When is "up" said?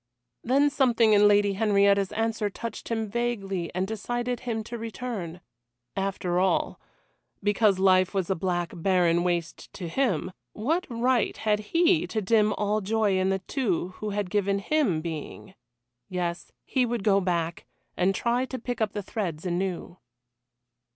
18.81-18.93